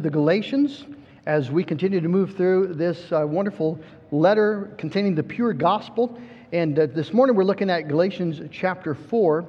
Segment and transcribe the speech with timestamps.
[0.00, 0.84] the Galatians
[1.26, 3.80] as we continue to move through this uh, wonderful
[4.12, 6.16] letter containing the pure gospel.
[6.52, 9.44] And uh, this morning we're looking at Galatians chapter 4,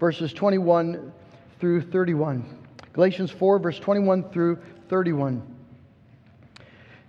[0.00, 1.12] verses 21
[1.60, 2.44] through 31.
[2.92, 5.40] Galatians 4, verse 21 through 31.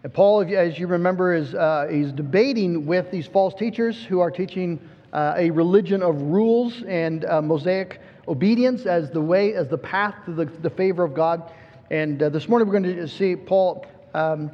[0.04, 4.30] And Paul, as you remember, is uh, he's debating with these false teachers who are
[4.30, 4.80] teaching
[5.14, 10.14] uh, a religion of rules and uh, Mosaic obedience as the way, as the path
[10.26, 11.52] to the, the favor of God.
[11.94, 13.86] And uh, this morning we're going to see Paul
[14.16, 14.50] um,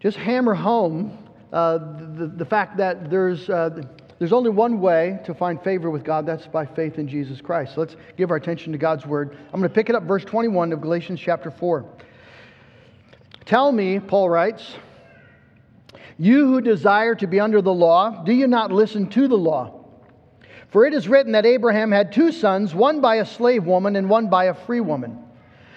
[0.00, 3.82] just hammer home uh, the, the fact that there's, uh,
[4.18, 7.74] there's only one way to find favor with God, that's by faith in Jesus Christ.
[7.74, 9.36] So let's give our attention to God's word.
[9.52, 11.84] I'm going to pick it up, verse 21 of Galatians chapter 4.
[13.44, 14.76] Tell me, Paul writes,
[16.16, 19.84] you who desire to be under the law, do you not listen to the law?
[20.70, 24.08] For it is written that Abraham had two sons, one by a slave woman and
[24.08, 25.23] one by a free woman.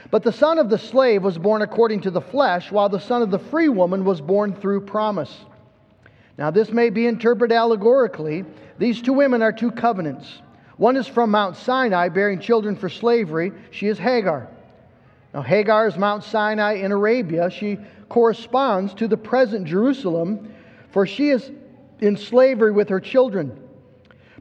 [0.10, 3.22] But the son of the slave was born according to the flesh, while the son
[3.22, 5.46] of the free woman was born through promise.
[6.38, 8.46] Now, this may be interpreted allegorically.
[8.78, 10.42] These two women are two covenants.
[10.78, 13.52] One is from Mount Sinai, bearing children for slavery.
[13.72, 14.48] She is Hagar.
[15.34, 17.50] Now, Hagar is Mount Sinai in Arabia.
[17.50, 20.54] She corresponds to the present Jerusalem,
[20.92, 21.52] for she is
[22.00, 23.60] in slavery with her children.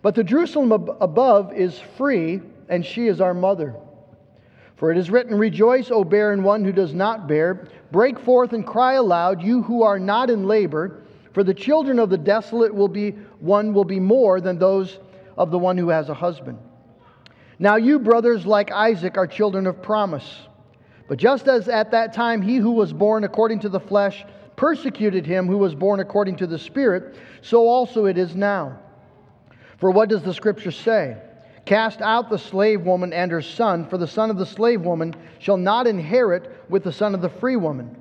[0.03, 3.75] But the Jerusalem above is free, and she is our mother.
[4.77, 7.69] For it is written, Rejoice, O barren one who does not bear.
[7.91, 11.03] Break forth and cry aloud, you who are not in labor.
[11.33, 14.99] For the children of the desolate will be one will be more than those
[15.37, 16.59] of the one who has a husband.
[17.59, 20.47] Now you, brothers, like Isaac, are children of promise.
[21.09, 24.25] But just as at that time he who was born according to the flesh
[24.57, 28.79] persecuted him who was born according to the Spirit, so also it is now.
[29.79, 31.17] For what does the Scripture say?
[31.67, 35.15] Cast out the slave woman and her son, for the son of the slave woman
[35.41, 37.95] shall not inherit with the son of the free woman.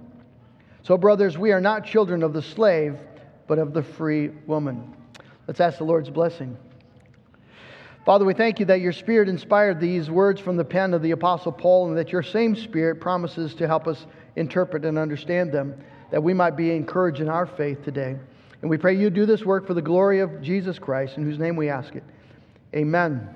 [0.83, 2.99] So, brothers, we are not children of the slave,
[3.47, 4.95] but of the free woman.
[5.47, 6.55] Let's ask the Lord's blessing.
[8.05, 11.09] Father, we thank you that your Spirit inspired these words from the pen of the
[11.09, 14.05] Apostle Paul, and that your same Spirit promises to help us
[14.35, 15.75] interpret and understand them,
[16.11, 18.15] that we might be encouraged in our faith today.
[18.61, 21.39] And we pray you do this work for the glory of Jesus Christ, in whose
[21.39, 22.03] name we ask it.
[22.75, 23.27] Amen.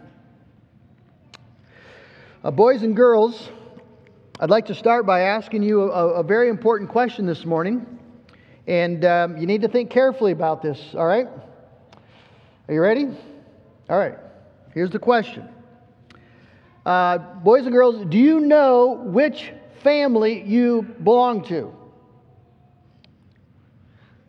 [2.42, 3.50] Uh, boys and girls,
[4.40, 7.86] I'd like to start by asking you a, a very important question this morning.
[8.66, 11.28] And um, you need to think carefully about this, all right?
[11.28, 13.08] Are you ready?
[13.90, 14.16] All right.
[14.74, 15.50] Here's the question
[16.86, 19.52] uh, Boys and girls, do you know which
[19.84, 21.76] family you belong to?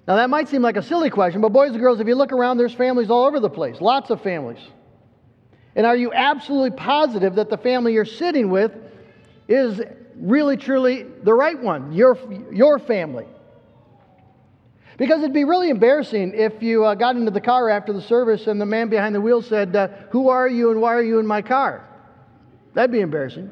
[0.08, 2.32] Now, that might seem like a silly question, but boys and girls, if you look
[2.32, 4.58] around, there's families all over the place, lots of families.
[5.76, 8.72] And are you absolutely positive that the family you're sitting with
[9.48, 9.80] is
[10.16, 12.18] really, truly the right one, your,
[12.52, 13.26] your family?
[14.98, 18.46] Because it'd be really embarrassing if you uh, got into the car after the service
[18.46, 21.18] and the man behind the wheel said, uh, Who are you and why are you
[21.18, 21.88] in my car?
[22.74, 23.50] That'd be embarrassing.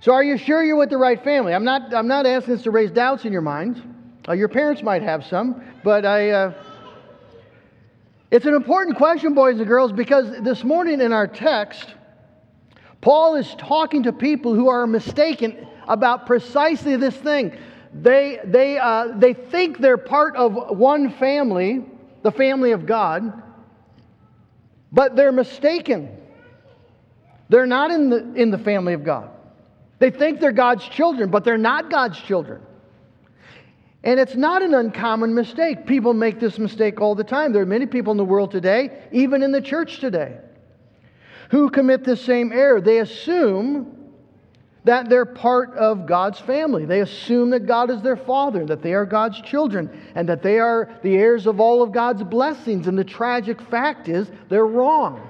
[0.00, 1.54] So, are you sure you're with the right family?
[1.54, 3.82] I'm not, I'm not asking this to raise doubts in your mind.
[4.28, 6.54] Uh, your parents might have some, but I.
[8.34, 11.94] It's an important question, boys and girls, because this morning in our text,
[13.00, 17.56] Paul is talking to people who are mistaken about precisely this thing.
[17.92, 21.84] They, they, uh, they think they're part of one family,
[22.24, 23.40] the family of God,
[24.90, 26.08] but they're mistaken.
[27.50, 29.30] They're not in the, in the family of God.
[30.00, 32.62] They think they're God's children, but they're not God's children.
[34.04, 35.86] And it's not an uncommon mistake.
[35.86, 37.52] People make this mistake all the time.
[37.52, 40.36] There are many people in the world today, even in the church today,
[41.50, 42.82] who commit the same error.
[42.82, 44.12] They assume
[44.84, 46.84] that they're part of God's family.
[46.84, 50.58] They assume that God is their father, that they are God's children, and that they
[50.58, 52.86] are the heirs of all of God's blessings.
[52.86, 55.26] And the tragic fact is, they're wrong.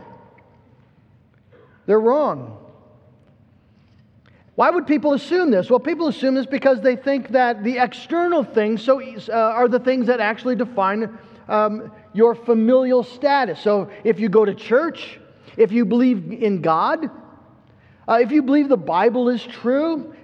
[1.87, 2.64] They're wrong.
[4.55, 5.69] Why would people assume this?
[5.69, 9.81] Well, people assume this because they think that the external things so, uh, are the
[9.81, 11.19] things that actually define
[11.49, 13.61] um, your familial status.
[13.61, 15.19] So if you go to church,
[15.57, 17.11] if you believe in God,
[18.09, 20.15] uh, if you believe the Bible is true,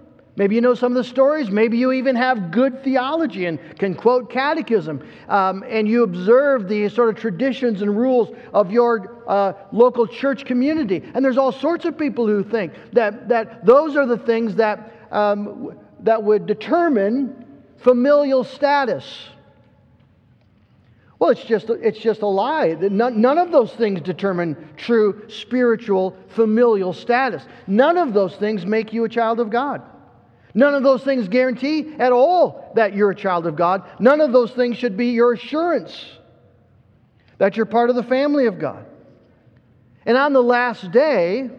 [0.41, 1.51] Maybe you know some of the stories.
[1.51, 5.07] Maybe you even have good theology and can quote catechism.
[5.29, 10.47] Um, and you observe the sort of traditions and rules of your uh, local church
[10.47, 11.03] community.
[11.13, 14.95] And there's all sorts of people who think that, that those are the things that,
[15.11, 17.45] um, that would determine
[17.77, 19.05] familial status.
[21.19, 22.69] Well, it's just, it's just a lie.
[22.81, 27.43] None, none of those things determine true spiritual familial status.
[27.67, 29.83] None of those things make you a child of God.
[30.55, 33.89] None of those things guarantee at all that you're a child of God.
[33.99, 36.05] None of those things should be your assurance
[37.39, 38.85] that you're part of the family of God.
[40.05, 41.51] And on the last day,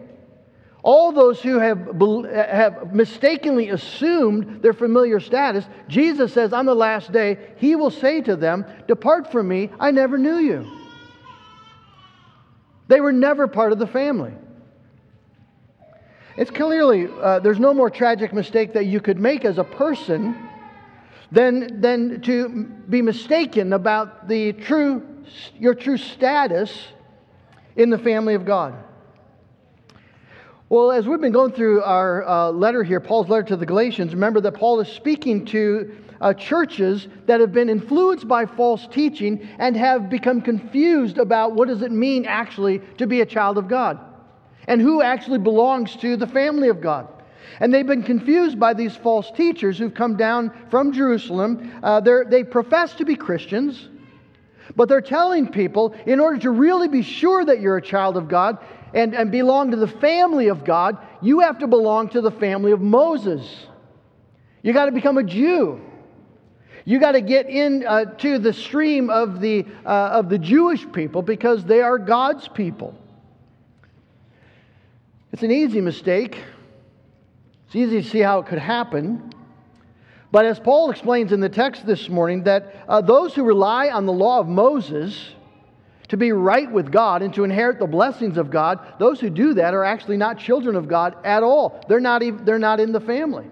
[0.82, 1.88] all those who have,
[2.34, 8.20] have mistakenly assumed their familiar status, Jesus says on the last day, He will say
[8.20, 10.70] to them, Depart from me, I never knew you.
[12.88, 14.32] They were never part of the family.
[16.36, 20.48] It's clearly, uh, there's no more tragic mistake that you could make as a person
[21.30, 25.06] than, than to be mistaken about the true,
[25.58, 26.88] your true status
[27.76, 28.74] in the family of God.
[30.70, 34.14] Well, as we've been going through our uh, letter here, Paul's letter to the Galatians,
[34.14, 39.46] remember that Paul is speaking to uh, churches that have been influenced by false teaching
[39.58, 43.68] and have become confused about what does it mean actually to be a child of
[43.68, 43.98] God
[44.66, 47.08] and who actually belongs to the family of God.
[47.60, 51.72] And they've been confused by these false teachers who've come down from Jerusalem.
[51.82, 53.88] Uh, they profess to be Christians,
[54.74, 58.28] but they're telling people in order to really be sure that you're a child of
[58.28, 58.58] God
[58.94, 62.72] and, and belong to the family of God, you have to belong to the family
[62.72, 63.66] of Moses.
[64.62, 65.80] You got to become a Jew.
[66.84, 71.22] You got to get into uh, the stream of the, uh, of the Jewish people
[71.22, 72.94] because they are God's people.
[75.32, 76.38] It's an easy mistake.
[77.66, 79.32] It's easy to see how it could happen.
[80.30, 84.04] But as Paul explains in the text this morning, that uh, those who rely on
[84.04, 85.30] the law of Moses
[86.08, 89.54] to be right with God and to inherit the blessings of God, those who do
[89.54, 91.82] that are actually not children of God at all.
[91.88, 93.46] They're not, even, they're not in the family.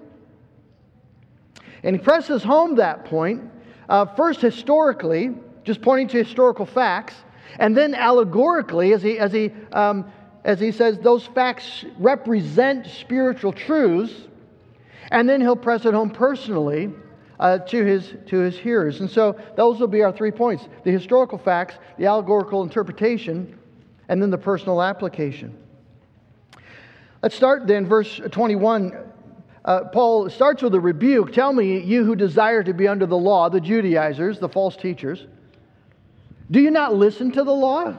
[1.82, 3.50] And he presses home that point,
[3.88, 5.34] uh, first historically,
[5.64, 7.14] just pointing to historical facts,
[7.58, 10.12] and then allegorically, as he, as he um,
[10.44, 14.12] as he says, those facts represent spiritual truths.
[15.10, 16.90] And then he'll press it home personally
[17.38, 19.00] uh, to, his, to his hearers.
[19.00, 23.58] And so those will be our three points the historical facts, the allegorical interpretation,
[24.08, 25.56] and then the personal application.
[27.22, 28.96] Let's start then, verse 21.
[29.62, 31.32] Uh, Paul starts with a rebuke.
[31.32, 35.26] Tell me, you who desire to be under the law, the Judaizers, the false teachers,
[36.50, 37.94] do you not listen to the law?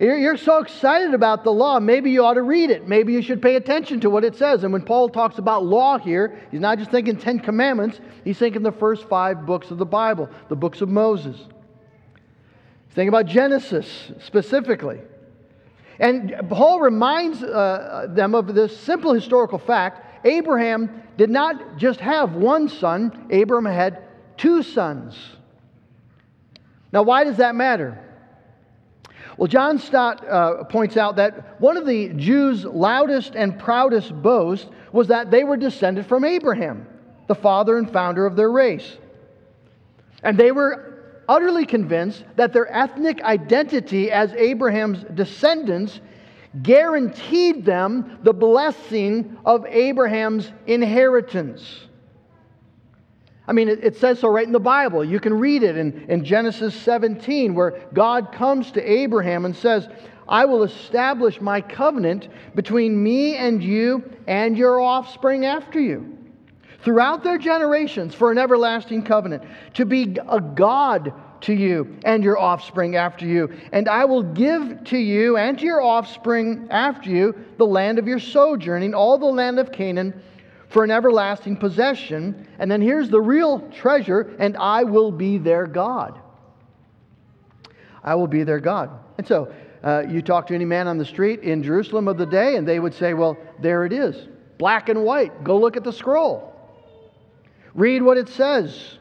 [0.00, 2.88] You're so excited about the law, maybe you ought to read it.
[2.88, 4.64] Maybe you should pay attention to what it says.
[4.64, 8.62] And when Paul talks about law here, he's not just thinking Ten Commandments, he's thinking
[8.62, 11.36] the first five books of the Bible, the books of Moses.
[11.36, 15.00] He's thinking about Genesis specifically.
[16.00, 22.32] And Paul reminds uh, them of this simple historical fact Abraham did not just have
[22.34, 24.02] one son, Abraham had
[24.36, 25.16] two sons.
[26.92, 28.03] Now, why does that matter?
[29.36, 34.68] Well, John Stott uh, points out that one of the Jews' loudest and proudest boasts
[34.92, 36.86] was that they were descended from Abraham,
[37.26, 38.96] the father and founder of their race.
[40.22, 46.00] And they were utterly convinced that their ethnic identity as Abraham's descendants
[46.62, 51.83] guaranteed them the blessing of Abraham's inheritance.
[53.46, 55.04] I mean, it, it, says so right in the Bible.
[55.04, 59.88] You can read it in, in Genesis 17, where God comes to Abraham and says,
[60.26, 66.14] I will establish my covenant between me and you and your offspring after you
[66.82, 72.38] throughout their generations for an everlasting covenant, to be a God to you and your
[72.38, 73.50] offspring after you.
[73.72, 78.06] And I will give to you and to your offspring after you the land of
[78.06, 80.22] your sojourning, all the land of Canaan
[80.68, 82.48] for an everlasting possession.
[82.58, 86.20] And then here's the real treasure, and I will be their God.
[88.02, 88.90] I will be their God.
[89.18, 89.52] And so
[89.82, 92.66] uh, you talk to any man on the street in Jerusalem of the day, and
[92.66, 94.28] they would say, Well, there it is,
[94.58, 95.44] black and white.
[95.44, 96.50] Go look at the scroll.
[97.74, 98.98] Read what it says.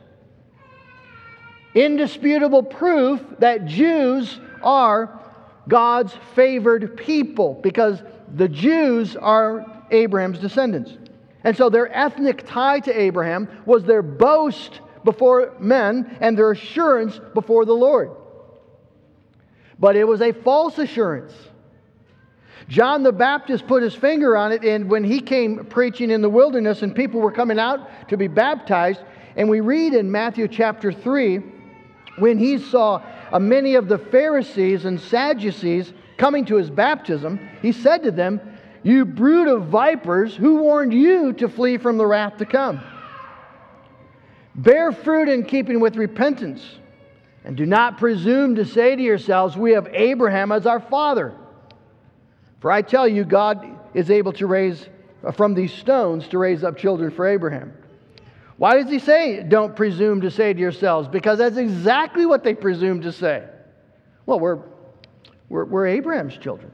[1.76, 5.20] Indisputable proof that Jews are
[5.68, 8.02] God's favored people because
[8.36, 10.98] the Jews are Abraham's descendants.
[11.44, 17.20] And so their ethnic tie to Abraham was their boast before men and their assurance
[17.34, 18.12] before the Lord.
[19.78, 21.34] But it was a false assurance.
[22.70, 26.30] John the Baptist put his finger on it, and when he came preaching in the
[26.30, 29.02] wilderness and people were coming out to be baptized,
[29.36, 31.42] and we read in Matthew chapter 3,
[32.20, 37.72] when he saw uh, many of the Pharisees and Sadducees coming to his baptism, he
[37.72, 38.40] said to them,
[38.84, 42.82] you brood of vipers, who warned you to flee from the wrath to come?
[44.56, 46.64] Bear fruit in keeping with repentance,
[47.44, 51.34] and do not presume to say to yourselves, We have Abraham as our father.
[52.60, 54.88] For I tell you, God is able to raise
[55.24, 57.74] uh, from these stones to raise up children for Abraham.
[58.58, 61.08] Why does he say, don't presume to say to yourselves?
[61.08, 63.44] Because that's exactly what they presume to say.
[64.26, 64.60] Well, we're,
[65.50, 66.72] we're, we're Abraham's children.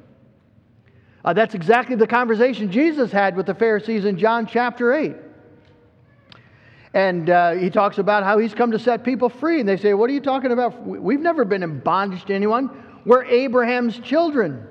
[1.24, 5.16] Uh, that's exactly the conversation Jesus had with the Pharisees in John chapter 8.
[6.94, 9.60] And uh, he talks about how he's come to set people free.
[9.60, 10.86] And they say, What are you talking about?
[10.86, 13.02] We've never been in bondage to anyone.
[13.06, 14.66] We're Abraham's children.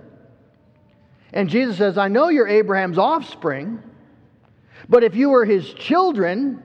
[1.33, 3.83] And Jesus says, I know you're Abraham's offspring,
[4.89, 6.63] but if you were his children,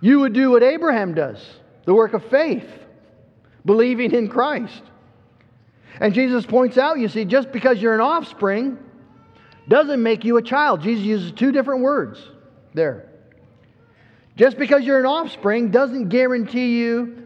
[0.00, 1.38] you would do what Abraham does
[1.86, 2.68] the work of faith,
[3.64, 4.82] believing in Christ.
[6.00, 8.78] And Jesus points out, you see, just because you're an offspring
[9.68, 10.82] doesn't make you a child.
[10.82, 12.20] Jesus uses two different words
[12.72, 13.06] there.
[14.36, 17.16] Just because you're an offspring doesn't guarantee you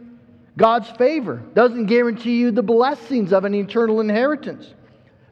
[0.56, 4.74] God's favor, doesn't guarantee you the blessings of an eternal inheritance.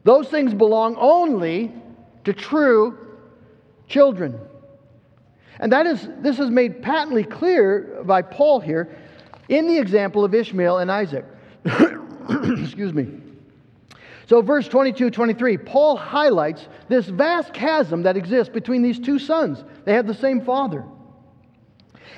[0.05, 1.73] Those things belong only
[2.23, 2.97] to true
[3.87, 4.39] children.
[5.59, 8.97] And that is, this is made patently clear by Paul here
[9.49, 11.25] in the example of Ishmael and Isaac.
[11.65, 13.22] Excuse me.
[14.27, 19.63] So, verse 22 23, Paul highlights this vast chasm that exists between these two sons.
[19.85, 20.85] They have the same father.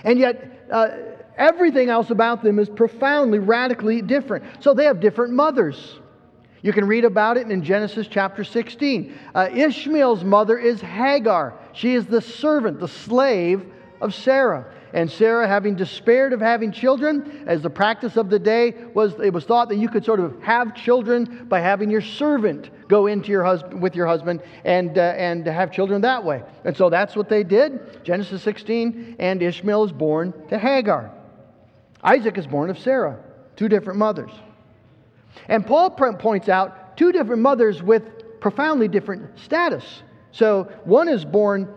[0.03, 0.89] And yet, uh,
[1.37, 4.63] everything else about them is profoundly, radically different.
[4.63, 5.99] So, they have different mothers.
[6.61, 9.15] You can read about it in Genesis chapter 16.
[9.33, 11.57] Uh, Ishmael's mother is Hagar.
[11.73, 13.65] She is the servant, the slave
[14.01, 14.73] of Sarah.
[14.95, 19.33] And Sarah, having despaired of having children, as the practice of the day was, it
[19.33, 23.29] was thought that you could sort of have children by having your servant go into
[23.29, 26.43] your husband with your husband and uh, and have children that way.
[26.63, 28.05] And so that's what they did.
[28.05, 31.11] Genesis 16, and Ishmael is born to Hagar.
[32.01, 33.19] Isaac is born of Sarah,
[33.57, 34.31] two different mothers.
[35.49, 40.03] And Paul points out two different mothers with profoundly different status.
[40.31, 41.67] So one is born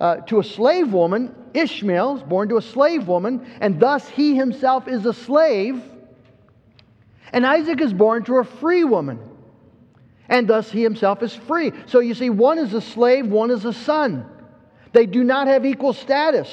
[0.00, 4.36] uh, to a slave woman, Ishmael is born to a slave woman, and thus he
[4.36, 5.82] himself is a slave.
[7.32, 9.18] And Isaac is born to a free woman,
[10.28, 11.72] and thus he himself is free.
[11.86, 14.24] So you see, one is a slave, one is a son.
[14.92, 16.48] They do not have equal status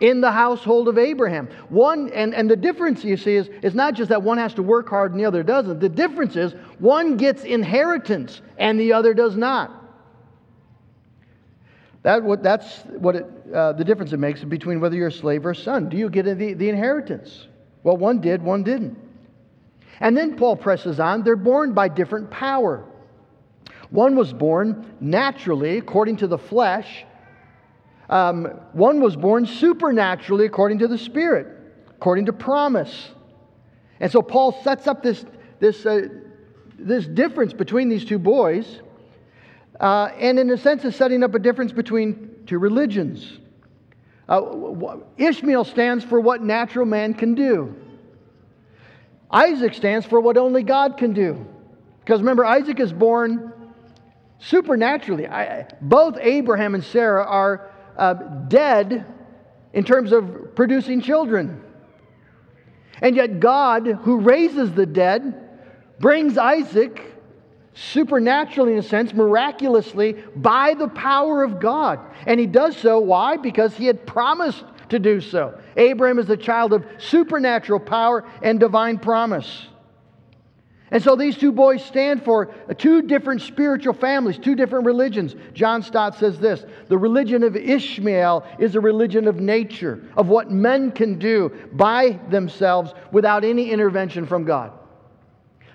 [0.00, 1.48] in the household of Abraham.
[1.68, 4.62] One, and, and the difference you see is, is not just that one has to
[4.62, 5.80] work hard and the other doesn't.
[5.80, 9.85] The difference is one gets inheritance and the other does not.
[12.06, 15.44] That, what, that's what it, uh, the difference it makes between whether you're a slave
[15.44, 15.88] or a son.
[15.88, 17.48] Do you get the, the inheritance?
[17.82, 18.96] Well, one did, one didn't.
[19.98, 22.84] And then Paul presses on they're born by different power.
[23.90, 27.04] One was born naturally, according to the flesh,
[28.08, 31.48] um, one was born supernaturally according to the Spirit,
[31.88, 33.10] according to promise.
[33.98, 35.24] And so Paul sets up this,
[35.58, 36.02] this, uh,
[36.78, 38.80] this difference between these two boys,
[39.80, 43.38] uh, and in a sense, is setting up a difference between two religions.
[44.28, 47.74] Uh, Ishmael stands for what natural man can do.
[49.30, 51.46] Isaac stands for what only God can do.
[52.00, 53.52] Because remember, Isaac is born
[54.38, 55.26] supernaturally.
[55.26, 59.04] I, both Abraham and Sarah are uh, dead
[59.72, 61.62] in terms of producing children.
[63.02, 65.34] And yet, God, who raises the dead,
[65.98, 67.15] brings Isaac
[67.76, 72.00] supernaturally, in a sense, miraculously, by the power of God.
[72.26, 73.36] And he does so, why?
[73.36, 75.60] Because he had promised to do so.
[75.76, 79.68] Abraham is a child of supernatural power and divine promise.
[80.90, 82.46] And so these two boys stand for
[82.78, 85.34] two different spiritual families, two different religions.
[85.52, 90.50] John Stott says this The religion of Ishmael is a religion of nature, of what
[90.50, 94.72] men can do by themselves without any intervention from God.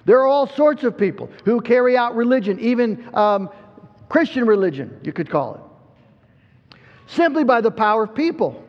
[0.06, 3.50] There are all sorts of people who carry out religion, even um,
[4.10, 6.78] Christian religion, you could call it,
[7.08, 8.64] simply by the power of people.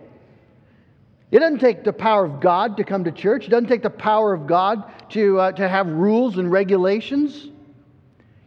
[1.30, 3.46] It doesn't take the power of God to come to church.
[3.46, 7.48] It doesn't take the power of God to, uh, to have rules and regulations.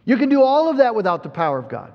[0.04, 1.92] You can do all of that without the power of God.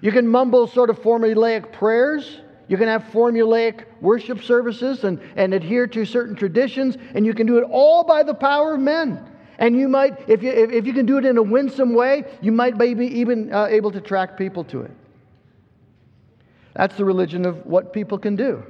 [0.00, 2.40] You can mumble sort of formulaic prayers.
[2.66, 7.46] You can have formulaic worship services and, and adhere to certain traditions, and you can
[7.46, 9.24] do it all by the power of men.
[9.58, 12.52] And you might, if you, if, you can do it in a winsome way, you
[12.52, 14.90] might be even uh, able to attract people to it.
[16.74, 18.64] That's the religion of what people can do.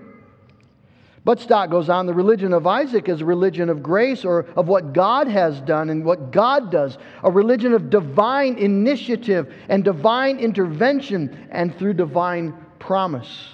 [1.24, 4.68] But Stott goes on the religion of Isaac is a religion of grace or of
[4.68, 10.38] what God has done and what God does, a religion of divine initiative and divine
[10.38, 13.48] intervention and through divine promise.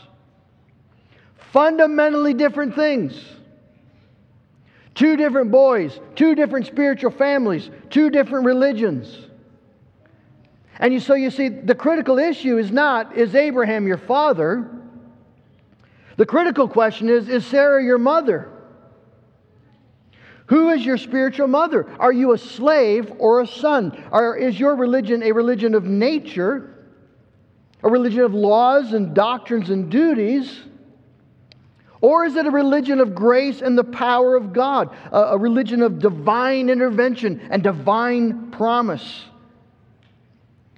[1.53, 3.15] Fundamentally different things.
[5.01, 9.17] Two different boys, two different spiritual families, two different religions.
[10.79, 14.71] And you, so you see, the critical issue is not, is Abraham your father?
[16.19, 18.53] The critical question is, is Sarah your mother?
[20.49, 21.91] Who is your spiritual mother?
[21.99, 24.07] Are you a slave or a son?
[24.13, 26.75] Or is your religion a religion of nature,
[27.83, 30.61] a religion of laws and doctrines and duties?
[32.01, 35.99] Or is it a religion of grace and the power of God, a, religion of
[35.99, 39.25] divine intervention and divine promise?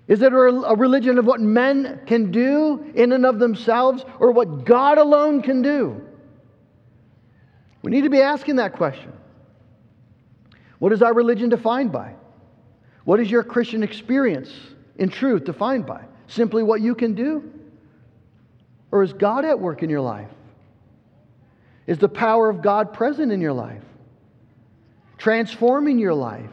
[0.09, 4.65] Is it a religion of what men can do in and of themselves or what
[4.65, 6.03] God alone can do?
[7.83, 9.13] We need to be asking that question.
[10.81, 12.15] What is our religion defined by?
[13.05, 14.53] What is your Christian experience
[14.97, 16.05] in truth defined by?
[16.27, 17.53] Simply what you can do?
[18.91, 20.29] Or is God at work in your life?
[21.87, 23.83] Is the power of God present in your life?
[25.19, 26.51] Transforming your life?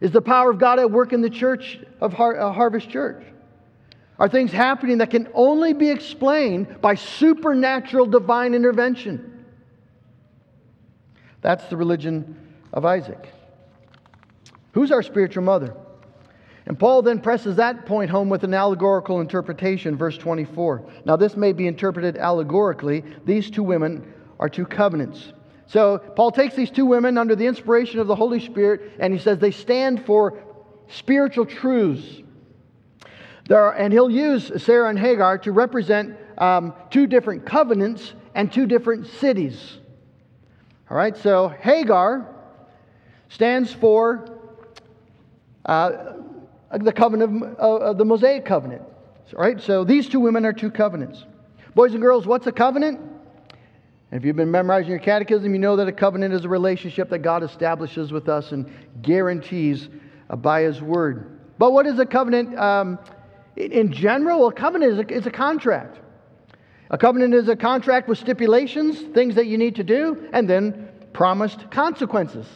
[0.00, 3.24] Is the power of God at work in the church of Har- uh, Harvest Church?
[4.18, 9.44] Are things happening that can only be explained by supernatural divine intervention?
[11.42, 12.36] That's the religion
[12.72, 13.28] of Isaac.
[14.72, 15.74] Who's our spiritual mother?
[16.66, 20.84] And Paul then presses that point home with an allegorical interpretation, verse 24.
[21.04, 23.04] Now, this may be interpreted allegorically.
[23.24, 25.32] These two women are two covenants.
[25.66, 29.18] So, Paul takes these two women under the inspiration of the Holy Spirit, and he
[29.18, 30.42] says they stand for
[30.88, 32.22] spiritual truths.
[33.48, 38.66] Are, and he'll use Sarah and Hagar to represent um, two different covenants and two
[38.66, 39.78] different cities.
[40.90, 42.34] All right, so Hagar
[43.28, 44.40] stands for
[45.64, 46.15] uh,
[46.84, 48.82] the covenant of, of the Mosaic covenant.
[49.32, 51.24] Right, so these two women are two covenants.
[51.74, 53.00] Boys and girls, what's a covenant?
[54.12, 57.18] If you've been memorizing your catechism, you know that a covenant is a relationship that
[57.18, 58.70] God establishes with us and
[59.02, 59.88] guarantees
[60.30, 61.40] uh, by His word.
[61.58, 63.00] But what is a covenant um,
[63.56, 64.46] in general?
[64.46, 65.98] A covenant is a, is a contract.
[66.90, 70.88] A covenant is a contract with stipulations, things that you need to do, and then
[71.12, 72.46] promised consequences.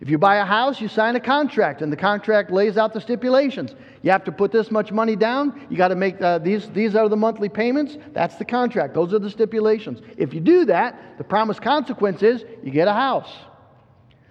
[0.00, 3.00] If you buy a house, you sign a contract, and the contract lays out the
[3.00, 3.74] stipulations.
[4.02, 5.66] You have to put this much money down.
[5.70, 6.68] You got to make uh, these.
[6.70, 7.96] These are the monthly payments.
[8.12, 8.92] That's the contract.
[8.92, 10.00] Those are the stipulations.
[10.18, 13.32] If you do that, the promised consequence is you get a house.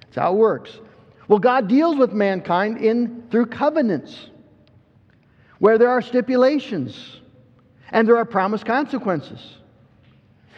[0.01, 0.79] That's how it works.
[1.27, 4.29] Well, God deals with mankind in through covenants,
[5.57, 7.21] where there are stipulations
[7.89, 9.57] and there are promised consequences.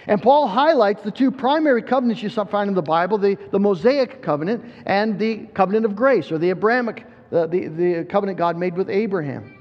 [0.07, 4.21] And Paul highlights the two primary covenants you find in the Bible the, the Mosaic
[4.21, 8.75] covenant and the covenant of grace, or the Abrahamic, the, the, the covenant God made
[8.77, 9.53] with Abraham.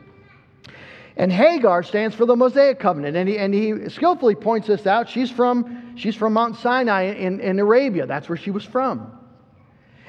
[1.16, 3.16] And Hagar stands for the Mosaic covenant.
[3.16, 5.08] And he, and he skillfully points this out.
[5.08, 9.18] She's from, she's from Mount Sinai in, in Arabia, that's where she was from.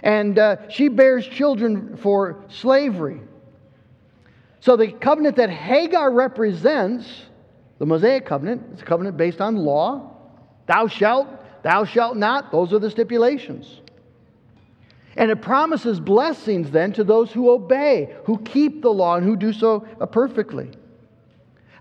[0.04, 3.21] And uh, she bears children for slavery.
[4.60, 7.08] So the covenant that Hagar represents,
[7.80, 10.13] the Mosaic covenant, it's a covenant based on law.
[10.67, 11.27] Thou shalt,
[11.63, 12.51] thou shalt not.
[12.51, 13.82] Those are the stipulations.
[15.15, 19.36] And it promises blessings then to those who obey, who keep the law, and who
[19.36, 19.80] do so
[20.12, 20.69] perfectly.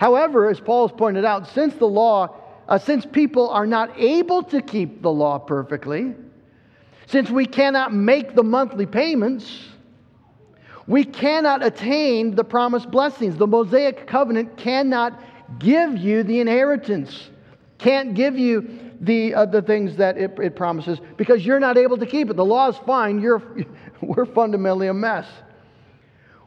[0.01, 2.35] However, as Paul has pointed out, since the law,
[2.68, 6.14] uh, since people are not able to keep the law perfectly,
[7.07, 9.68] since we cannot make the monthly payments,
[10.87, 13.37] we cannot attain the promised blessings.
[13.37, 15.20] The Mosaic covenant cannot
[15.59, 17.31] give you the inheritance
[17.78, 21.98] can't give you the, uh, the things that it, it promises because you're not able
[21.98, 22.36] to keep it.
[22.36, 23.42] The law is fine, you're,
[24.00, 25.26] we're fundamentally a mess.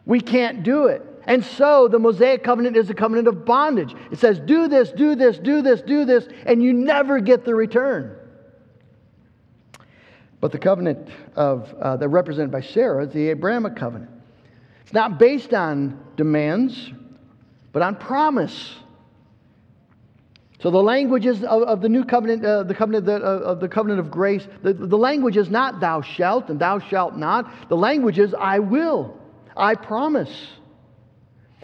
[0.05, 1.05] We can't do it.
[1.25, 3.93] And so the Mosaic covenant is a covenant of bondage.
[4.11, 7.53] It says, do this, do this, do this, do this, and you never get the
[7.53, 8.15] return.
[10.41, 14.09] But the covenant of, uh, that represented by Sarah is the Abrahamic covenant.
[14.81, 16.91] It's not based on demands,
[17.73, 18.75] but on promise.
[20.61, 24.01] So the languages of, of the new covenant, uh, the covenant uh, of the covenant
[24.01, 27.69] of grace, the, the language is not thou shalt and thou shalt not.
[27.69, 29.17] The language is I will,
[29.55, 30.47] I promise.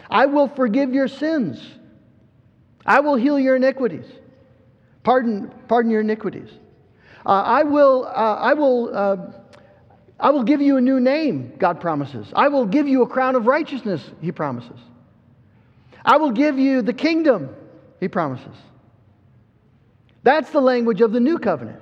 [0.08, 1.60] I will forgive your sins.
[2.86, 4.06] I will heal your iniquities.
[5.02, 6.48] Pardon, pardon your iniquities.
[7.26, 9.16] Uh, I will, uh, I will, uh,
[10.18, 11.52] I will give you a new name.
[11.58, 12.28] God promises.
[12.34, 14.00] I will give you a crown of righteousness.
[14.22, 14.78] He promises.
[16.02, 17.54] I will give you the kingdom.
[18.00, 18.54] He promises.
[20.26, 21.80] That's the language of the new covenant.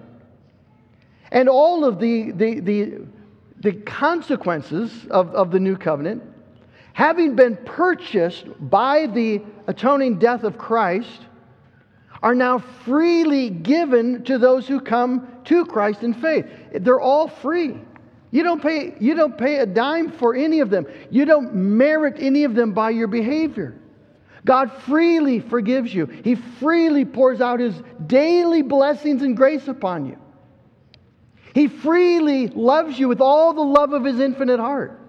[1.31, 3.07] And all of the, the, the,
[3.59, 6.23] the consequences of, of the new covenant,
[6.93, 11.23] having been purchased by the atoning death of Christ,
[12.23, 16.45] are now freely given to those who come to Christ in faith.
[16.75, 17.81] They're all free.
[18.31, 20.87] You don't, pay, you don't pay a dime for any of them.
[21.11, 23.75] You don't merit any of them by your behavior.
[24.45, 27.75] God freely forgives you, He freely pours out His
[28.07, 30.19] daily blessings and grace upon you.
[31.55, 35.01] He freely loves you with all the love of His infinite heart.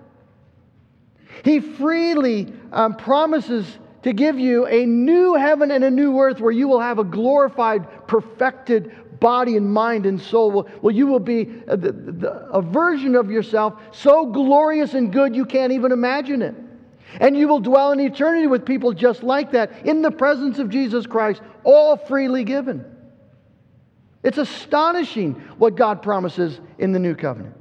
[1.43, 3.67] He freely um, promises
[4.03, 7.03] to give you a new heaven and a new earth where you will have a
[7.03, 10.69] glorified, perfected body and mind and soul.
[10.81, 15.73] Well, you will be a, a version of yourself so glorious and good you can't
[15.73, 16.55] even imagine it.
[17.19, 20.69] And you will dwell in eternity with people just like that in the presence of
[20.69, 22.85] Jesus Christ, all freely given.
[24.23, 27.55] It's astonishing what God promises in the new covenant.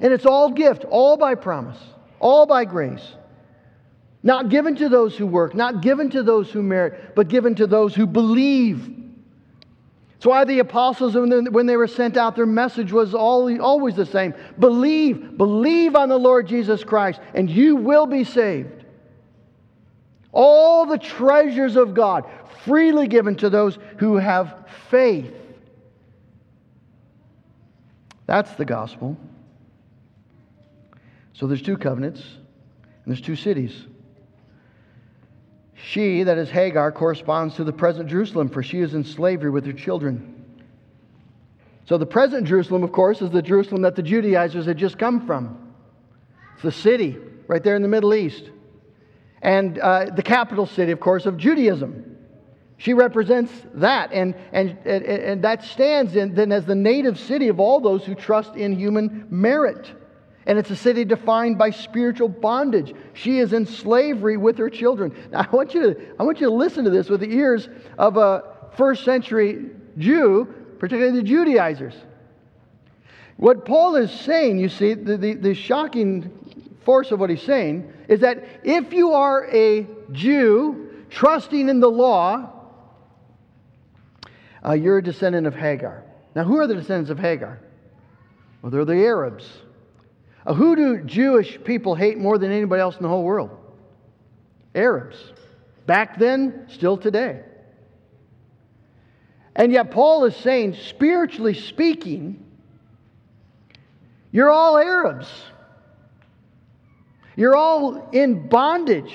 [0.00, 1.78] And it's all gift, all by promise,
[2.18, 3.14] all by grace.
[4.22, 7.66] Not given to those who work, not given to those who merit, but given to
[7.66, 8.99] those who believe.
[10.20, 14.34] That's why the apostles, when they were sent out, their message was always the same
[14.58, 18.84] believe, believe on the Lord Jesus Christ, and you will be saved.
[20.30, 22.26] All the treasures of God
[22.66, 25.32] freely given to those who have faith.
[28.26, 29.16] That's the gospel.
[31.32, 33.86] So there's two covenants, and there's two cities.
[35.82, 39.64] She, that is Hagar, corresponds to the present Jerusalem, for she is in slavery with
[39.66, 40.44] her children.
[41.86, 45.26] So the present Jerusalem, of course, is the Jerusalem that the Judaizers had just come
[45.26, 45.72] from.
[46.54, 47.16] It's the city
[47.48, 48.50] right there in the Middle East.
[49.42, 52.18] And uh, the capital city, of course, of Judaism.
[52.76, 57.48] She represents that, and, and, and, and that stands in, then as the native city
[57.48, 59.90] of all those who trust in human merit.
[60.50, 62.92] And it's a city defined by spiritual bondage.
[63.14, 65.14] She is in slavery with her children.
[65.30, 67.68] Now, I want you to, I want you to listen to this with the ears
[67.98, 68.42] of a
[68.76, 71.94] first century Jew, particularly the Judaizers.
[73.36, 76.32] What Paul is saying, you see, the, the, the shocking
[76.84, 81.88] force of what he's saying is that if you are a Jew trusting in the
[81.88, 82.50] law,
[84.66, 86.02] uh, you're a descendant of Hagar.
[86.34, 87.60] Now, who are the descendants of Hagar?
[88.62, 89.48] Well, they're the Arabs.
[90.46, 93.50] Uh, who do Jewish people hate more than anybody else in the whole world?
[94.74, 95.16] Arabs.
[95.86, 97.42] Back then, still today.
[99.54, 102.44] And yet, Paul is saying, spiritually speaking,
[104.32, 105.28] you're all Arabs.
[107.36, 109.12] You're all in bondage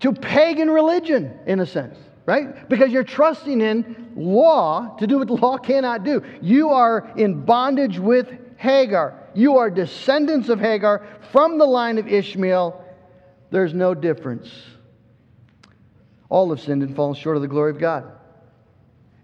[0.00, 2.68] to pagan religion, in a sense, right?
[2.68, 6.22] Because you're trusting in law to do what the law cannot do.
[6.42, 9.25] You are in bondage with Hagar.
[9.36, 12.82] You are descendants of Hagar from the line of Ishmael.
[13.50, 14.50] There's no difference.
[16.28, 18.10] All have sinned and fallen short of the glory of God.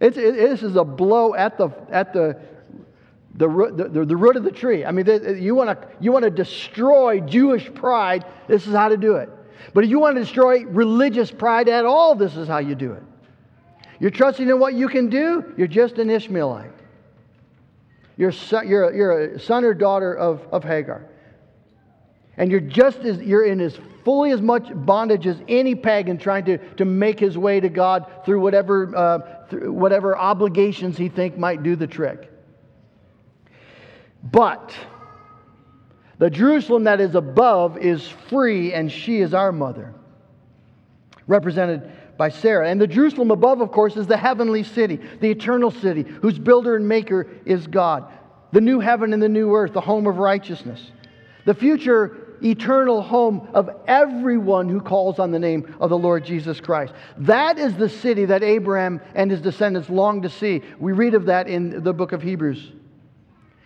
[0.01, 2.39] It, this is a blow at the, at the,
[3.35, 4.85] the, the, the root of the tree.
[4.85, 5.07] I mean,
[5.41, 9.31] you want to you want to destroy Jewish pride, this is how to do it.
[9.73, 12.93] But if you want to destroy religious pride at all, this is how you do
[12.93, 13.03] it.
[14.01, 16.82] You're trusting in what you can do, you're just an Ishmaelite.
[18.17, 18.33] You're,
[18.65, 21.07] you're, you're a son or daughter of, of Hagar.
[22.37, 26.45] And you're just as you're in as fully as much bondage as any pagan trying
[26.47, 31.37] to, to make his way to God through whatever, uh, through whatever obligations he think
[31.37, 32.31] might do the trick.
[34.23, 34.75] But
[36.19, 39.95] the Jerusalem that is above is free, and she is our mother,
[41.27, 42.69] represented by Sarah.
[42.69, 46.77] And the Jerusalem above, of course, is the heavenly city, the eternal city, whose builder
[46.77, 48.11] and maker is God.
[48.53, 50.93] The new heaven and the new earth, the home of righteousness.
[51.45, 56.61] The future eternal home of everyone who calls on the name of the Lord Jesus
[56.61, 56.93] Christ.
[57.19, 60.63] That is the city that Abraham and his descendants long to see.
[60.79, 62.73] We read of that in the book of Hebrews.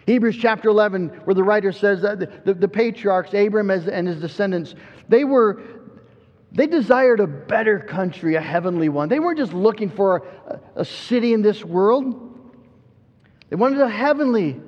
[0.07, 4.21] Hebrews chapter 11, where the writer says that the, the, the patriarchs, Abraham and his
[4.21, 4.77] descendants,
[5.09, 5.63] they were,
[6.53, 9.09] they desired a better country, a heavenly one.
[9.09, 12.23] They weren't just looking for a, a city in this world,
[13.51, 14.61] they wanted a heavenly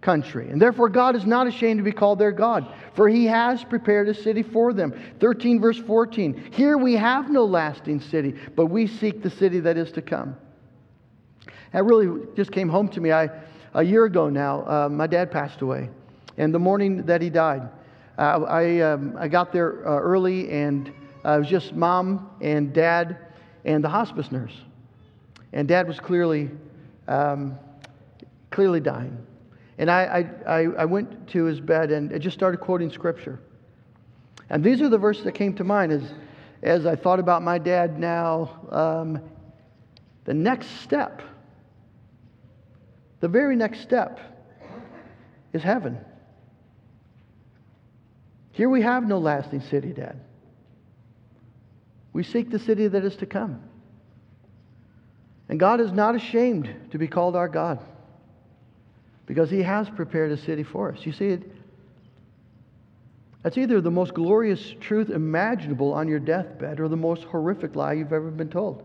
[0.00, 0.50] country.
[0.50, 4.08] And therefore, God is not ashamed to be called their God, for he has prepared
[4.08, 4.94] a city for them.
[5.18, 6.50] 13, verse 14.
[6.52, 10.36] Here we have no lasting city, but we seek the city that is to come.
[11.72, 13.10] That really just came home to me.
[13.10, 13.30] I,
[13.72, 15.90] a year ago now, uh, my dad passed away.
[16.36, 17.68] And the morning that he died,
[18.18, 20.92] uh, I, um, I got there uh, early and
[21.24, 23.18] uh, it was just mom and dad
[23.64, 24.54] and the hospice nurse.
[25.52, 26.50] And dad was clearly,
[27.08, 27.58] um,
[28.50, 29.16] clearly dying.
[29.78, 33.40] And I, I, I went to his bed and I just started quoting scripture.
[34.50, 36.02] And these are the verses that came to mind as,
[36.62, 38.66] as I thought about my dad now.
[38.70, 39.20] Um,
[40.24, 41.22] the next step,
[43.20, 44.20] the very next step,
[45.52, 45.98] is heaven.
[48.52, 50.20] Here we have no lasting city, Dad.
[52.14, 53.60] We seek the city that is to come.
[55.50, 57.80] And God is not ashamed to be called our God
[59.26, 61.04] because He has prepared a city for us.
[61.04, 61.52] You see, it,
[63.42, 67.94] that's either the most glorious truth imaginable on your deathbed or the most horrific lie
[67.94, 68.84] you've ever been told.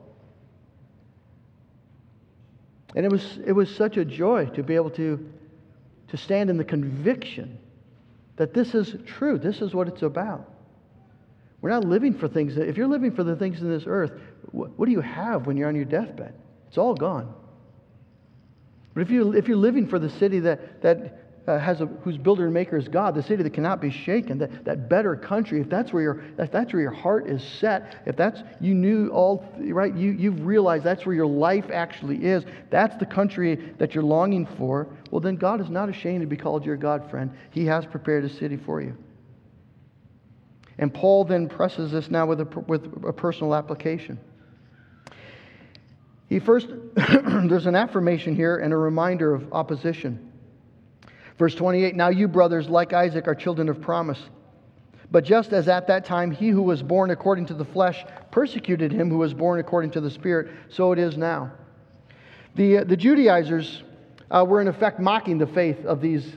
[2.95, 5.31] And it was, it was such a joy to be able to,
[6.07, 7.59] to stand in the conviction
[8.37, 9.37] that this is true.
[9.37, 10.51] This is what it's about.
[11.61, 12.55] We're not living for things.
[12.55, 14.11] That, if you're living for the things in this earth,
[14.51, 16.33] what, what do you have when you're on your deathbed?
[16.67, 17.33] It's all gone.
[18.93, 22.17] But if, you, if you're living for the city that, that uh, has a, whose
[22.17, 25.59] builder and maker is God, the city that cannot be shaken, that, that better country,
[25.59, 29.09] if that's where your if that's where your heart is set, if that's you knew
[29.09, 33.95] all right, you you've realized that's where your life actually is, that's the country that
[33.95, 37.31] you're longing for, well then God is not ashamed to be called your God friend.
[37.51, 38.95] He has prepared a city for you.
[40.79, 44.17] And Paul then presses this now with a, with a personal application.
[46.29, 50.31] He first, there's an affirmation here and a reminder of opposition.
[51.37, 54.19] Verse 28 Now you, brothers, like Isaac, are children of promise.
[55.11, 58.91] But just as at that time he who was born according to the flesh persecuted
[58.91, 61.51] him who was born according to the Spirit, so it is now.
[62.55, 63.83] The, uh, the Judaizers
[64.31, 66.31] uh, were in effect mocking the faith of these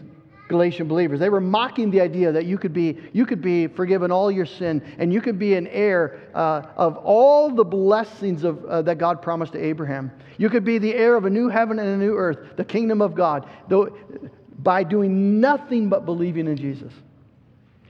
[0.53, 1.19] Galatian believers.
[1.19, 4.45] They were mocking the idea that you could be, you could be forgiven all your
[4.45, 8.99] sin and you could be an heir uh, of all the blessings of, uh, that
[8.99, 10.13] God promised to Abraham.
[10.37, 13.01] You could be the heir of a new heaven and a new earth, the kingdom
[13.01, 13.49] of God.
[13.69, 13.97] Though,
[14.59, 16.93] by doing nothing but believing in Jesus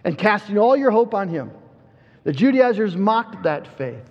[0.04, 1.50] and casting all your hope on Him.
[2.22, 4.08] The Judaizers mocked that faith.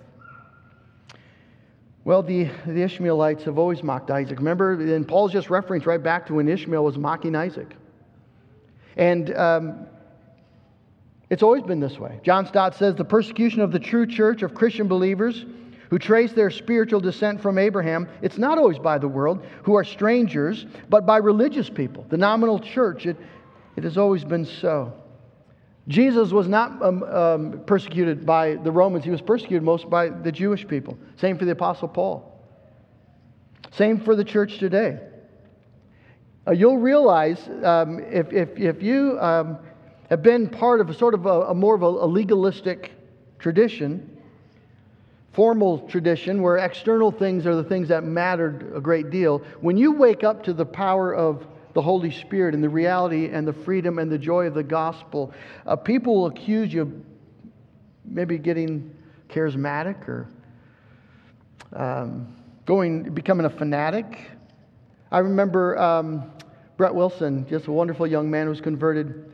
[2.04, 4.38] Well, the, the Ishmaelites have always mocked Isaac.
[4.38, 7.76] Remember, and Paul's just referenced right back to when Ishmael was mocking Isaac.
[8.96, 9.86] And um,
[11.30, 12.20] it's always been this way.
[12.22, 15.46] John Stott says the persecution of the true church of Christian believers
[15.88, 19.84] who trace their spiritual descent from Abraham, it's not always by the world, who are
[19.84, 23.04] strangers, but by religious people, the nominal church.
[23.04, 23.18] It,
[23.76, 24.94] it has always been so.
[25.88, 30.32] Jesus was not um, um, persecuted by the Romans, he was persecuted most by the
[30.32, 30.96] Jewish people.
[31.16, 32.42] Same for the Apostle Paul.
[33.72, 34.98] Same for the church today.
[36.46, 39.58] Uh, you'll realize um, if, if, if you um,
[40.10, 42.92] have been part of a sort of a, a more of a, a legalistic
[43.38, 44.20] tradition,
[45.32, 49.92] formal tradition where external things are the things that mattered a great deal, when you
[49.92, 53.98] wake up to the power of the Holy Spirit and the reality and the freedom
[53.98, 55.32] and the joy of the gospel,
[55.66, 56.92] uh, people will accuse you of
[58.04, 58.94] maybe getting
[59.28, 60.28] charismatic or
[61.72, 64.18] um, going, becoming a fanatic.
[65.12, 66.32] I remember um,
[66.78, 69.30] Brett Wilson, just a wonderful young man who was converted,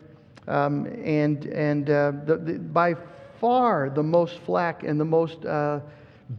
[0.48, 2.96] um, and and uh, the, the, by
[3.40, 5.78] far the most flack and the most uh,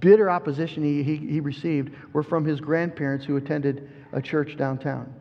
[0.02, 5.14] bitter opposition he, he, he received were from his grandparents who attended a church downtown.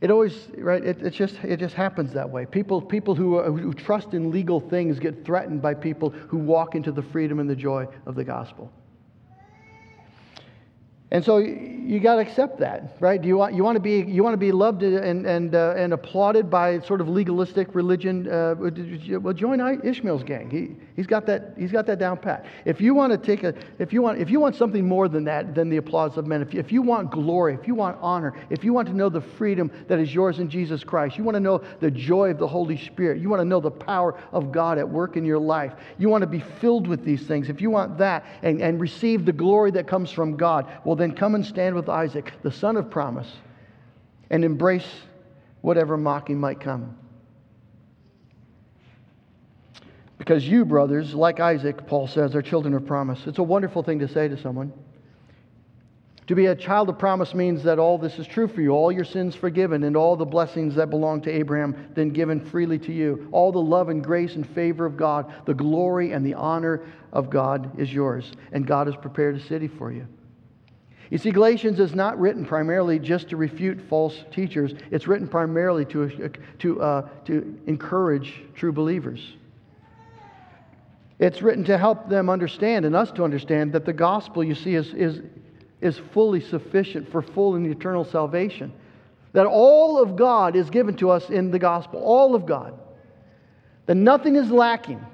[0.00, 2.46] It always, right, it, it, just, it just happens that way.
[2.46, 6.92] People, people who, who trust in legal things get threatened by people who walk into
[6.92, 8.72] the freedom and the joy of the gospel.
[11.10, 11.38] And so
[11.88, 13.20] you got to accept that, right?
[13.20, 15.72] Do you want, you want to be you want to be loved and and uh,
[15.74, 18.30] and applauded by sort of legalistic religion?
[18.30, 18.54] Uh,
[19.18, 20.50] well, join Ishmael's gang.
[20.50, 22.44] He he's got that he's got that down pat.
[22.66, 25.24] If you want to take a if you want if you want something more than
[25.24, 27.96] that than the applause of men, if you, if you want glory, if you want
[28.02, 31.24] honor, if you want to know the freedom that is yours in Jesus Christ, you
[31.24, 34.14] want to know the joy of the Holy Spirit, you want to know the power
[34.32, 37.48] of God at work in your life, you want to be filled with these things.
[37.48, 41.12] If you want that and and receive the glory that comes from God, well then
[41.12, 43.30] come and stand with Isaac, the son of promise,
[44.28, 44.88] and embrace
[45.62, 46.96] whatever mocking might come.
[50.18, 53.26] Because you, brothers, like Isaac, Paul says, are children of promise.
[53.26, 54.72] It's a wonderful thing to say to someone.
[56.26, 58.92] To be a child of promise means that all this is true for you, all
[58.92, 62.92] your sins forgiven, and all the blessings that belong to Abraham then given freely to
[62.92, 63.28] you.
[63.32, 67.30] All the love and grace and favor of God, the glory and the honor of
[67.30, 70.06] God is yours, and God has prepared a city for you.
[71.10, 75.84] You see, Galatians is not written primarily just to refute false teachers, it's written primarily
[75.86, 79.34] to, to, uh, to encourage true believers.
[81.18, 84.74] It's written to help them understand and us to understand that the gospel, you see,
[84.74, 85.20] is, is,
[85.80, 88.72] is fully sufficient for full and eternal salvation.
[89.32, 92.78] That all of God is given to us in the gospel, all of God.
[93.86, 95.04] That nothing is lacking.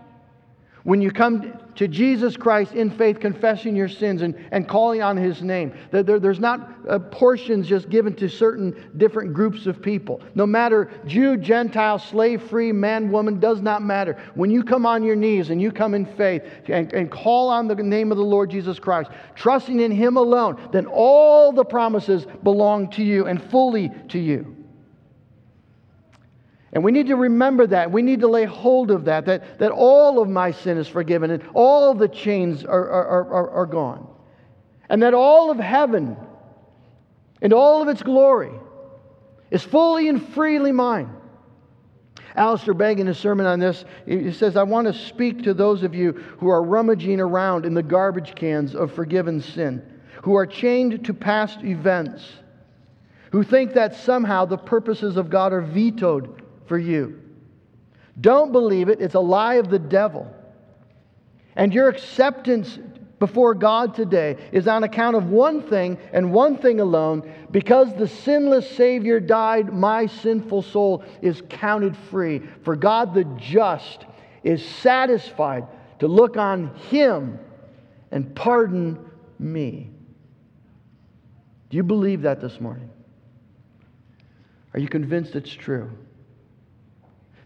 [0.84, 5.16] When you come to Jesus Christ in faith, confessing your sins and, and calling on
[5.16, 9.80] His name, there, there, there's not uh, portions just given to certain different groups of
[9.80, 10.20] people.
[10.34, 14.22] No matter Jew, Gentile, slave free, man, woman, does not matter.
[14.34, 17.66] When you come on your knees and you come in faith and, and call on
[17.66, 22.26] the name of the Lord Jesus Christ, trusting in Him alone, then all the promises
[22.42, 24.63] belong to you and fully to you.
[26.74, 27.92] And we need to remember that.
[27.92, 31.30] We need to lay hold of that, that, that all of my sin is forgiven
[31.30, 34.08] and all the chains are, are, are, are gone.
[34.88, 36.16] And that all of heaven
[37.40, 38.50] and all of its glory
[39.52, 41.10] is fully and freely mine.
[42.34, 45.84] Alistair Begg, in his sermon on this, he says, I want to speak to those
[45.84, 49.80] of you who are rummaging around in the garbage cans of forgiven sin,
[50.22, 52.24] who are chained to past events,
[53.30, 57.20] who think that somehow the purposes of God are vetoed for you.
[58.20, 60.32] Don't believe it, it's a lie of the devil.
[61.56, 62.78] And your acceptance
[63.18, 67.32] before God today is on account of one thing and one thing alone.
[67.50, 72.42] Because the sinless Savior died, my sinful soul is counted free.
[72.62, 74.04] For God the just
[74.42, 75.66] is satisfied
[76.00, 77.38] to look on Him
[78.10, 78.98] and pardon
[79.38, 79.90] me.
[81.70, 82.90] Do you believe that this morning?
[84.74, 85.90] Are you convinced it's true?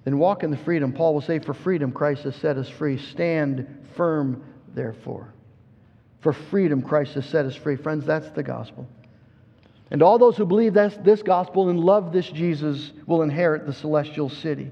[0.09, 0.94] Then walk in the freedom.
[0.94, 2.97] Paul will say, For freedom, Christ has set us free.
[2.97, 4.42] Stand firm,
[4.75, 5.35] therefore.
[6.21, 7.77] For freedom, Christ has set us free.
[7.77, 8.88] Friends, that's the gospel.
[9.90, 13.73] And all those who believe this, this gospel and love this Jesus will inherit the
[13.75, 14.71] celestial city.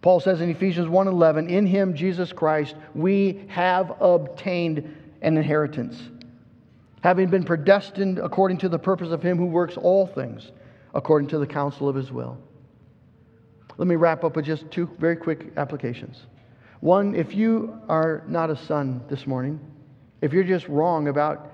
[0.00, 6.00] Paul says in Ephesians 1:11, "In him Jesus Christ we have obtained an inheritance,
[7.00, 10.52] having been predestined according to the purpose of him who works all things
[10.94, 12.38] according to the counsel of his will."
[13.78, 16.18] Let me wrap up with just two very quick applications.
[16.80, 19.60] One, if you are not a son this morning,
[20.20, 21.52] if you're just wrong about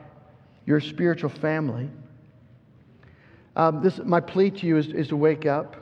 [0.67, 1.89] your spiritual family,
[3.57, 5.77] um, this, my plea to you is, is to wake up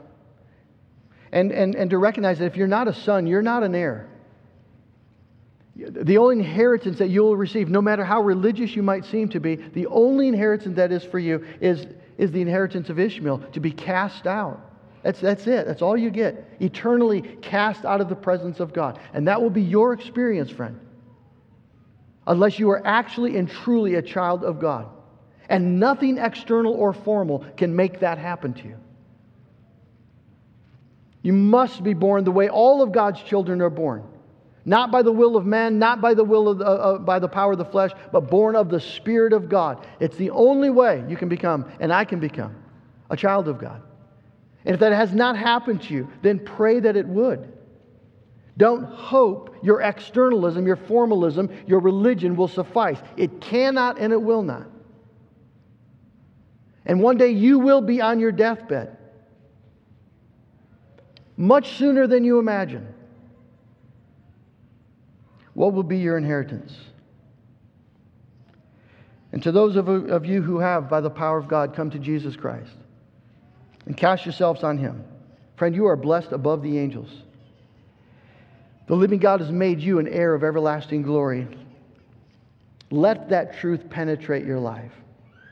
[1.31, 4.09] and, and, and to recognize that if you're not a son, you're not an heir.
[5.75, 9.55] The only inheritance that you'll receive, no matter how religious you might seem to be,
[9.55, 11.85] the only inheritance that is for you is,
[12.17, 14.59] is the inheritance of Ishmael, to be cast out.
[15.03, 15.65] That's, that's it.
[15.67, 16.45] That's all you get.
[16.59, 18.99] Eternally cast out of the presence of God.
[19.13, 20.79] And that will be your experience, friend.
[22.25, 24.89] Unless you are actually and truly a child of God.
[25.49, 28.77] And nothing external or formal can make that happen to you.
[31.21, 34.03] You must be born the way all of God's children are born.
[34.65, 37.19] Not by the will of man, not by the will of the, uh, uh, by
[37.19, 39.87] the power of the flesh, but born of the Spirit of God.
[40.01, 42.53] It's the only way you can become, and I can become,
[43.09, 43.81] a child of God.
[44.67, 47.53] And if that has not happened to you, then pray that it would.
[48.57, 52.97] Don't hope your externalism, your formalism, your religion will suffice.
[53.15, 54.67] It cannot and it will not.
[56.85, 58.97] And one day you will be on your deathbed.
[61.37, 62.93] Much sooner than you imagine.
[65.53, 66.75] What will be your inheritance?
[69.31, 71.99] And to those of, of you who have, by the power of God, come to
[71.99, 72.73] Jesus Christ,
[73.87, 75.03] and cast yourselves on him.
[75.55, 77.09] Friend, you are blessed above the angels.
[78.87, 81.47] The living God has made you an heir of everlasting glory.
[82.91, 84.91] Let that truth penetrate your life.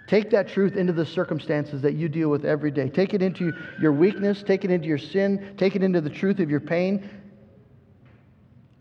[0.08, 2.90] Take that truth into the circumstances that you deal with every day.
[2.90, 6.40] Take it into your weakness, take it into your sin, take it into the truth
[6.40, 7.10] of your pain.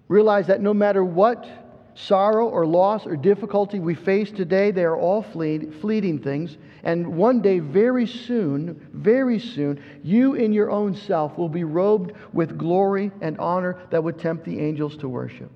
[0.09, 1.47] Realize that no matter what
[1.95, 6.57] sorrow or loss or difficulty we face today, they are all fleeting things.
[6.83, 12.13] And one day, very soon, very soon, you in your own self will be robed
[12.33, 15.51] with glory and honor that would tempt the angels to worship.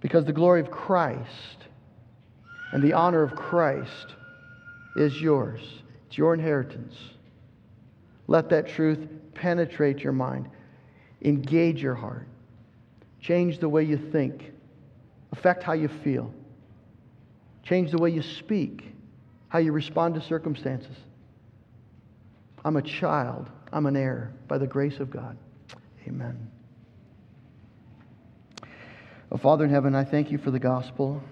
[0.00, 1.66] Because the glory of Christ
[2.72, 4.14] and the honor of Christ
[4.96, 5.60] is yours,
[6.06, 6.94] it's your inheritance.
[8.26, 10.48] Let that truth penetrate your mind,
[11.22, 12.28] engage your heart
[13.24, 14.52] change the way you think,
[15.32, 16.32] affect how you feel,
[17.62, 18.84] change the way you speak,
[19.48, 20.96] how you respond to circumstances.
[22.66, 25.38] I'm a child, I'm an heir by the grace of God.
[26.06, 26.50] Amen.
[29.32, 31.22] Oh, Father in heaven, I thank you for the gospel.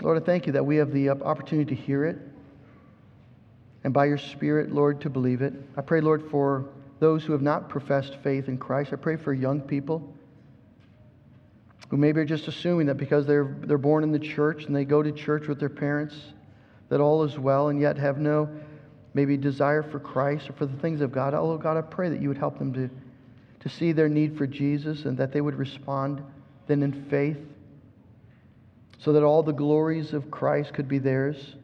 [0.00, 2.18] Lord, I thank you that we have the uh, opportunity to hear it
[3.82, 5.52] and by your Spirit, Lord, to believe it.
[5.76, 6.68] I pray, Lord, for
[7.02, 8.92] those who have not professed faith in Christ.
[8.92, 10.14] I pray for young people
[11.88, 14.84] who maybe are just assuming that because they're, they're born in the church and they
[14.84, 16.14] go to church with their parents,
[16.90, 18.48] that all is well, and yet have no
[19.14, 21.34] maybe desire for Christ or for the things of God.
[21.34, 22.88] Oh, God, I pray that you would help them to,
[23.58, 26.22] to see their need for Jesus and that they would respond
[26.68, 27.38] then in faith
[29.00, 31.56] so that all the glories of Christ could be theirs.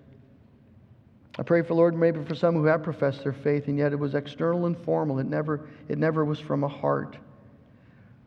[1.38, 3.98] I pray for Lord, maybe for some who have professed their faith, and yet it
[3.98, 5.20] was external and formal.
[5.20, 7.16] It never, it never was from a heart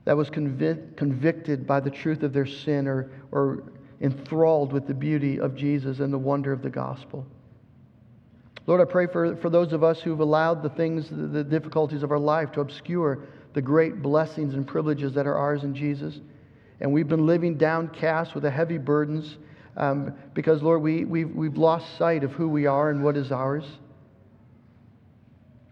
[0.05, 3.63] that was convic- convicted by the truth of their sin or, or
[3.99, 7.25] enthralled with the beauty of Jesus and the wonder of the gospel.
[8.65, 12.03] Lord, I pray for, for those of us who've allowed the things, the, the difficulties
[12.03, 13.19] of our life to obscure
[13.53, 16.21] the great blessings and privileges that are ours in Jesus.
[16.79, 19.37] And we've been living downcast with the heavy burdens
[19.77, 23.31] um, because, Lord, we, we've, we've lost sight of who we are and what is
[23.31, 23.65] ours.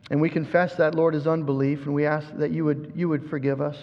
[0.09, 3.29] And we confess that, Lord, is unbelief, and we ask that you would, you would
[3.29, 3.77] forgive us.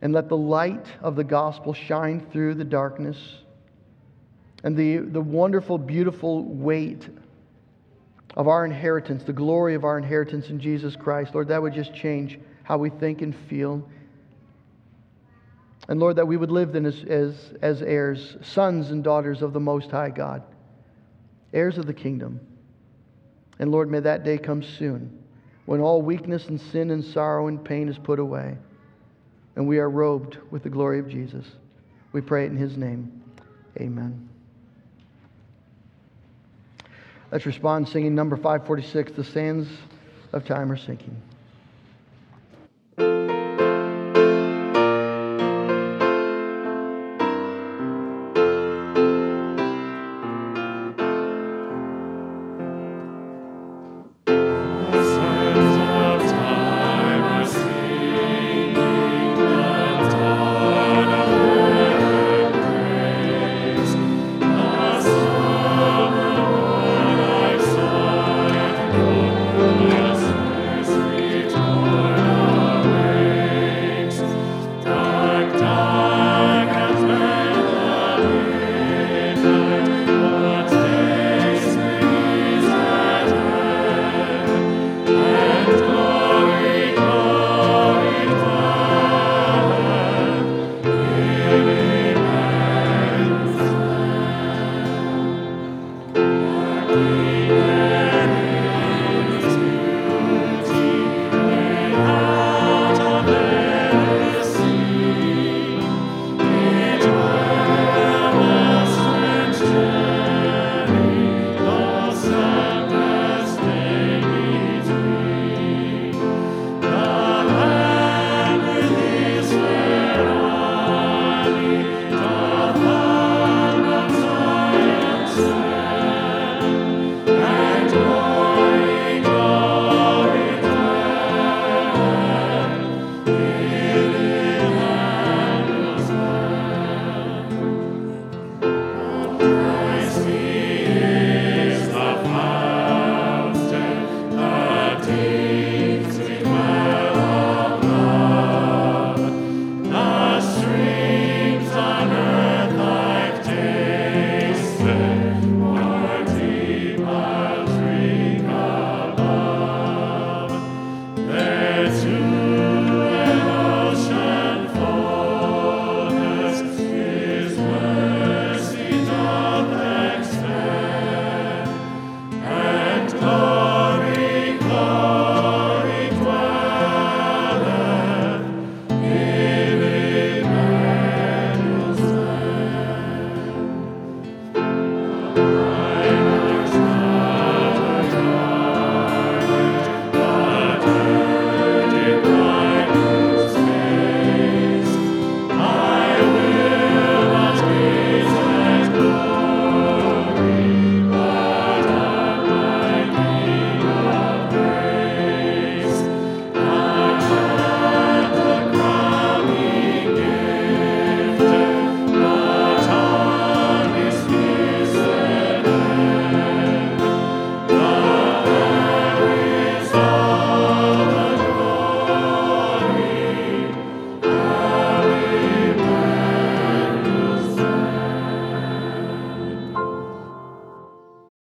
[0.00, 3.16] And let the light of the gospel shine through the darkness
[4.64, 7.08] and the, the wonderful, beautiful weight
[8.36, 11.34] of our inheritance, the glory of our inheritance in Jesus Christ.
[11.34, 13.88] Lord, that would just change how we think and feel.
[15.88, 19.52] And Lord, that we would live then as, as, as heirs, sons and daughters of
[19.52, 20.42] the Most High God,
[21.52, 22.40] heirs of the kingdom.
[23.58, 25.18] And Lord, may that day come soon
[25.66, 28.56] when all weakness and sin and sorrow and pain is put away
[29.56, 31.46] and we are robed with the glory of Jesus.
[32.12, 33.22] We pray it in His name.
[33.78, 34.28] Amen.
[37.30, 39.68] Let's respond singing number 546 The Sands
[40.32, 41.20] of Time Are Sinking.